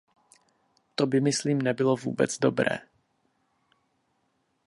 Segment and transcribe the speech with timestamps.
[0.95, 2.79] To by myslím nebylo vůbec dobré.